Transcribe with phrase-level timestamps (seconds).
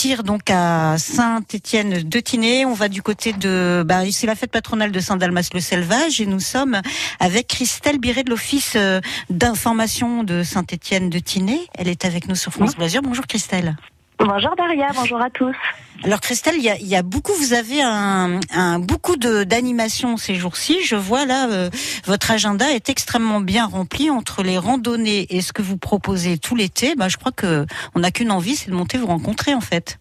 [0.00, 2.64] partir donc à Saint-Étienne de Tinée.
[2.64, 6.80] On va du côté de, bah, c'est la fête patronale de Saint-Dalmas-le-Selvage et nous sommes
[7.18, 11.60] avec Christelle Biret de l'Office euh, d'information de Saint-Étienne de Tinée.
[11.74, 13.76] Elle est avec nous sur France Bleu Bonjour Christelle.
[14.20, 15.56] Bonjour Daria, bonjour à tous.
[16.04, 20.82] Alors Christelle, il y a, beaucoup, vous avez un, un beaucoup d'animations ces jours-ci.
[20.84, 21.70] Je vois là, euh,
[22.04, 26.54] votre agenda est extrêmement bien rempli entre les randonnées et ce que vous proposez tout
[26.54, 26.94] l'été.
[26.96, 27.64] Bah, je crois que
[27.94, 29.98] on n'a qu'une envie, c'est de monter vous rencontrer en fait.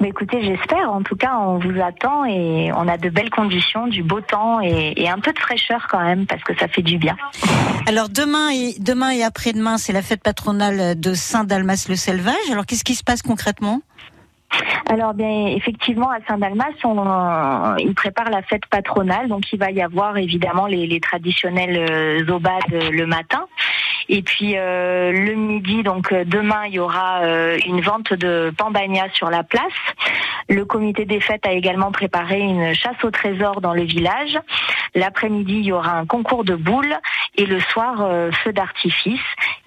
[0.00, 0.92] Mais écoutez, j'espère.
[0.92, 4.60] En tout cas, on vous attend et on a de belles conditions, du beau temps
[4.60, 7.16] et, et, un peu de fraîcheur quand même parce que ça fait du bien.
[7.86, 12.50] Alors demain et demain et après-demain, c'est la fête patronale de Saint-Dalmas-le-Selvage.
[12.50, 13.80] Alors qu'est-ce qui se passe concrètement?
[14.86, 19.80] Alors bien effectivement à Saint-Dalmas, on, il prépare la fête patronale, donc il va y
[19.80, 23.46] avoir évidemment les, les traditionnels euh, obades le matin.
[24.12, 28.52] Et puis euh, le midi, donc euh, demain, il y aura euh, une vente de
[28.58, 29.72] pambagna sur la place.
[30.48, 34.36] Le comité des fêtes a également préparé une chasse au trésor dans le village.
[34.96, 36.98] L'après-midi, il y aura un concours de boules
[37.36, 38.04] et le soir,
[38.42, 39.20] feu d'artifice.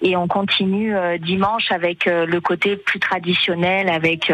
[0.04, 4.30] Et on continue dimanche avec le côté plus traditionnel, avec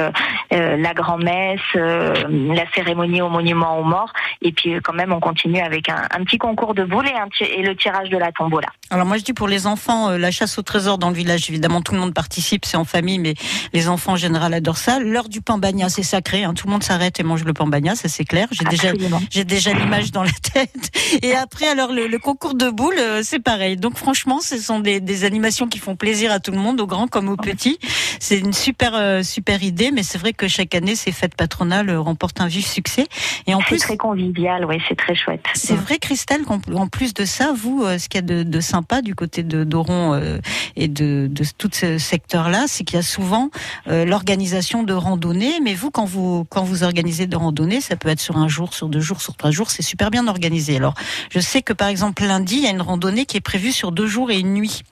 [0.50, 4.12] la grand-messe, la cérémonie au monument aux morts.
[4.42, 7.28] Et puis quand même, on continue avec un, un petit concours de boules et, un,
[7.46, 8.68] et le tirage de la tombola.
[8.92, 11.48] Alors moi, je dis pour les enfants, euh, la chasse au trésor dans le village,
[11.48, 13.34] évidemment, tout le monde participe, c'est en famille, mais
[13.72, 14.98] les enfants en général adorent ça.
[14.98, 18.08] L'heure du pambagna, c'est sacré, hein, tout le monde s'arrête et mange le pambagna, ça
[18.08, 18.48] c'est clair.
[18.50, 18.88] J'ai déjà,
[19.30, 20.90] j'ai déjà l'image dans la tête.
[21.22, 23.76] Et après, alors le, concours de boules, euh, c'est pareil.
[23.76, 26.86] Donc franchement, ce sont des, des, animations qui font plaisir à tout le monde, aux
[26.86, 27.78] grands comme aux petits.
[28.18, 31.90] C'est une super euh, super idée, mais c'est vrai que chaque année, ces fêtes patronales
[31.96, 33.06] remportent un vif succès.
[33.46, 35.44] Et en plus, très convivial, oui, c'est très chouette.
[35.54, 39.02] C'est vrai, Christelle, qu'en plus de ça, vous, ce qu'il y a de, de sympa
[39.02, 40.38] du côté de Doron euh,
[40.76, 43.50] et de, de tout ce secteur-là, c'est qu'il y a souvent
[43.88, 45.60] euh, l'organisation de randonnées.
[45.62, 48.74] Mais vous, quand vous quand vous organisez de randonnées, ça peut être sur un jour,
[48.74, 50.76] sur deux jours, sur trois jours, c'est super bien organisé.
[50.76, 50.94] Alors,
[51.30, 53.92] je sais que par exemple lundi, il y a une randonnée qui est prévue sur
[53.92, 54.82] deux jours et une nuit.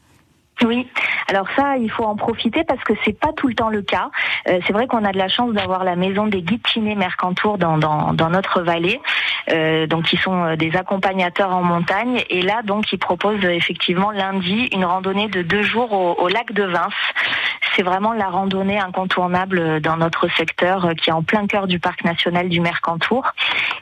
[0.65, 0.89] Oui,
[1.29, 4.11] alors ça, il faut en profiter parce que c'est pas tout le temps le cas.
[4.49, 8.31] Euh, c'est vrai qu'on a de la chance d'avoir la maison des guides Mercantour dans,
[8.31, 9.01] notre vallée,
[9.51, 12.23] euh, donc ils sont euh, des accompagnateurs en montagne.
[12.31, 16.53] Et là, donc, ils proposent effectivement lundi une randonnée de deux jours au, au lac
[16.53, 16.93] de Vince.
[17.75, 22.05] C'est vraiment la randonnée incontournable dans notre secteur qui est en plein cœur du parc
[22.05, 23.33] national du Mercantour.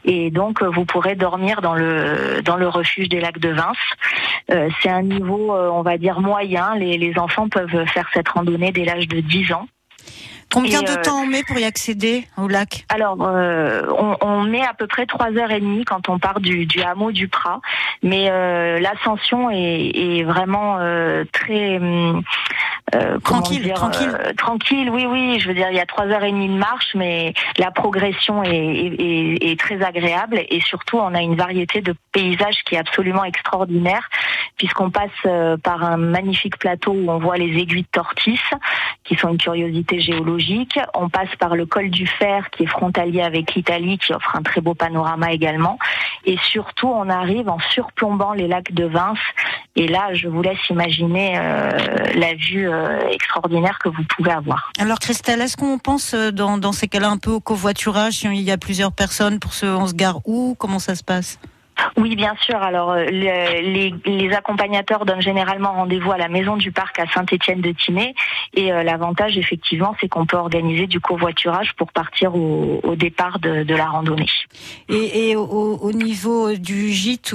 [0.06, 3.76] Et donc, vous pourrez dormir dans le dans le refuge des lacs de Vince.
[4.50, 8.84] Euh, c'est un niveau, on va dire, moyen les, enfants peuvent faire cette randonnée dès
[8.84, 9.66] l'âge de 10 ans.
[10.52, 13.82] Combien de euh, temps on met pour y accéder au lac Alors, euh,
[14.20, 17.26] on, met à peu près 3 heures et demie quand on part du, hameau du
[17.28, 17.60] Prat,
[18.02, 20.78] mais euh, l'ascension est, vraiment
[21.32, 22.22] très hum,
[22.94, 24.90] euh, tranquille, tranquille, euh, tranquille.
[24.90, 25.40] Oui, oui.
[25.40, 28.44] Je veux dire, il y a trois heures et demie de marche, mais la progression
[28.44, 32.78] est, est, est, très agréable et surtout, on a une variété de paysages qui est
[32.78, 34.08] absolument extraordinaire,
[34.56, 38.40] puisqu'on passe euh, par un magnifique plateau où on voit les aiguilles de Tortis,
[39.02, 40.78] qui sont une curiosité géologique.
[40.94, 44.42] On passe par le col du Fer, qui est frontalier avec l'Italie, qui offre un
[44.42, 45.78] très beau panorama également.
[46.26, 49.18] Et surtout, on arrive en surplombant les lacs de Vince.
[49.76, 51.38] Et là, je vous laisse imaginer
[52.16, 54.72] la vue euh, extraordinaire que vous pouvez avoir.
[54.78, 58.40] Alors Christelle, est-ce qu'on pense euh, dans, dans ces cas-là un peu au covoiturage il
[58.40, 60.56] y a plusieurs personnes pour ce on se gare où?
[60.58, 61.38] Comment ça se passe?
[61.96, 62.56] Oui, bien sûr.
[62.56, 67.60] Alors, euh, les, les, accompagnateurs donnent généralement rendez-vous à la maison du parc à Saint-Étienne
[67.60, 68.14] de Tinée.
[68.54, 73.62] Et l'avantage, effectivement, c'est qu'on peut organiser du covoiturage pour partir au, au départ de,
[73.62, 74.26] de, la randonnée.
[74.88, 77.34] Et, et au, au, niveau du gîte,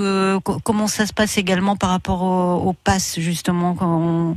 [0.63, 4.35] comment ça se passe également par rapport au, au pass, justement quand on euh,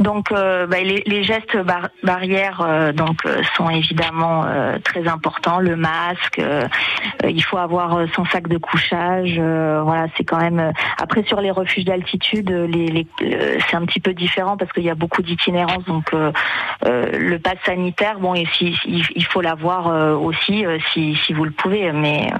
[0.00, 1.56] donc, euh, bah, les, les, gestes
[2.02, 3.22] barrières euh, donc
[3.56, 4.44] sont évidemment
[4.84, 5.58] très importants.
[5.58, 6.40] Le masque,
[7.24, 9.38] il faut avoir son sac de couchage.
[9.38, 10.72] voilà, c'est quand même.
[10.98, 14.90] Après, sur les refuges d'altitude, les, les c'est un petit peu différent parce qu'il y
[14.90, 15.84] a beaucoup d'itinérance.
[15.84, 16.12] Donc,
[16.82, 22.30] le pass sanitaire, bon, si, il faut l'avoir aussi si, si vous le pouvez, mais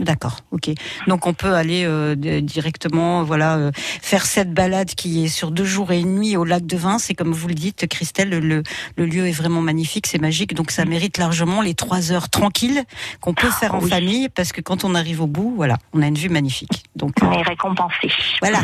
[0.00, 0.70] D'accord, ok.
[1.06, 5.64] Donc on peut aller euh, directement, voilà, euh, faire cette balade qui est sur deux
[5.64, 7.10] jours et une nuit au lac de Vince.
[7.10, 8.62] Et comme vous le dites, Christelle, le,
[8.96, 10.54] le lieu est vraiment magnifique, c'est magique.
[10.54, 12.82] Donc ça mérite largement les trois heures tranquilles
[13.20, 16.06] qu'on peut faire en famille, parce que quand on arrive au bout, voilà, on a
[16.06, 16.84] une vue magnifique.
[17.00, 18.10] Donc on est récompensé.
[18.40, 18.60] Voilà.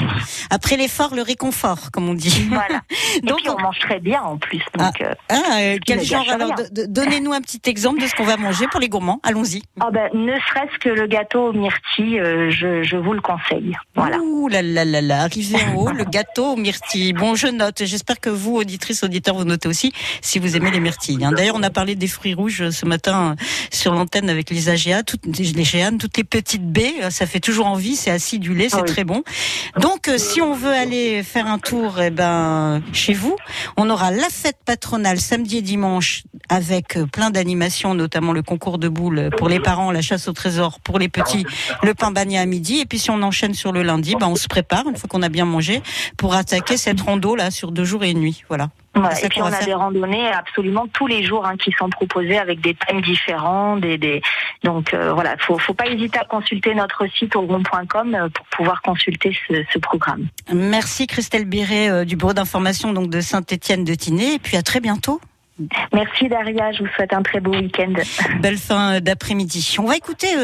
[0.50, 2.46] Après l'effort, le réconfort, comme on dit.
[2.48, 2.82] Voilà.
[3.22, 4.62] donc puis on, mange très bien en plus.
[4.74, 8.36] Donc, ah, euh, ah quel genre alors Donnez-nous un petit exemple de ce qu'on va
[8.36, 9.20] manger pour les gourmands.
[9.22, 9.62] Allons-y.
[9.80, 13.74] Ah ben, ne serait-ce que le gâteau aux myrtilles, je, je, vous le conseille.
[13.94, 14.18] Voilà.
[14.18, 17.14] Ouh là là là là, arrivé en haut, le gâteau aux myrtilles.
[17.14, 17.84] Bon, je note.
[17.84, 21.24] J'espère que vous, auditrices, auditeurs, vous notez aussi si vous aimez les myrtilles.
[21.24, 21.32] Hein.
[21.32, 23.36] D'ailleurs, on a parlé des fruits rouges ce matin
[23.70, 27.10] sur l'antenne avec les AGA, toutes les géanes, toutes les petites baies.
[27.10, 27.96] Ça fait toujours envie.
[27.96, 29.22] C'est acidulé, c'est très bon.
[29.80, 33.36] Donc, si on veut aller faire un tour, eh ben, chez vous,
[33.76, 38.88] on aura la fête patronale samedi et dimanche avec plein d'animations, notamment le concours de
[38.88, 41.46] boules pour les parents, la chasse au trésor pour les petits,
[41.82, 42.80] le pain bagné à midi.
[42.80, 45.22] Et puis si on enchaîne sur le lundi, ben on se prépare une fois qu'on
[45.22, 45.82] a bien mangé
[46.16, 48.44] pour attaquer cette rando là sur deux jours et une nuit.
[48.48, 48.70] Voilà.
[49.22, 52.60] et puis on a des randonnées absolument tous les jours hein, qui sont proposées avec
[52.60, 53.76] des thèmes différents.
[53.76, 54.22] Des, des...
[54.62, 58.82] Donc euh, voilà, faut, faut pas hésiter à consulter notre site rond.com euh, pour pouvoir
[58.82, 60.26] consulter ce, ce, programme.
[60.52, 64.62] Merci Christelle Biret euh, du bureau d'information donc de Saint-Étienne de Tinée et puis à
[64.62, 65.20] très bientôt.
[65.92, 67.94] Merci Daria, je vous souhaite un très beau week-end.
[68.40, 69.76] Belle fin d'après-midi.
[69.78, 70.36] On va écouter